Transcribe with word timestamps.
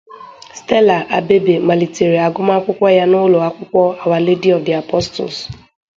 Stella 0.59 0.97
Abebe 1.17 1.53
malitere 1.67 2.17
agụmakwụkwọ 2.27 2.85
ya 2.97 3.05
n'Ụlọ 3.11 3.37
Akwụkwọ 3.47 3.81
Our 4.03 4.19
Lady 4.27 4.49
of 4.55 4.61
the 4.65 4.73
Apostles. 4.83 5.37